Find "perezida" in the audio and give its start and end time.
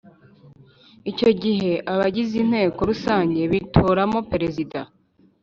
4.31-4.79